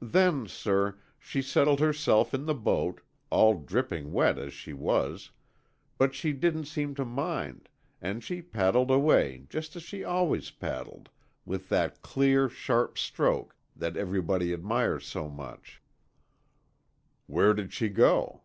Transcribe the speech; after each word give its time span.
"Then, 0.00 0.46
sir, 0.46 1.00
she 1.18 1.42
settled 1.42 1.80
herself 1.80 2.32
in 2.32 2.46
the 2.46 2.54
boat, 2.54 3.00
all 3.28 3.58
dripping 3.60 4.12
wet 4.12 4.38
as 4.38 4.52
she 4.52 4.72
was, 4.72 5.32
but 5.98 6.14
she 6.14 6.32
didn't 6.32 6.66
seem 6.66 6.94
to 6.94 7.04
mind, 7.04 7.68
and 8.00 8.22
she 8.22 8.40
paddled 8.40 8.88
away 8.92 9.46
just 9.48 9.74
as 9.74 9.82
she 9.82 10.04
always 10.04 10.52
paddled, 10.52 11.10
with 11.44 11.70
that 11.70 12.02
clear, 12.02 12.48
sharp 12.48 12.96
stroke 12.96 13.56
that 13.74 13.96
everybody 13.96 14.52
admires 14.52 15.08
so 15.08 15.28
much." 15.28 15.82
"Where 17.26 17.52
did 17.52 17.72
she 17.72 17.88
go?" 17.88 18.42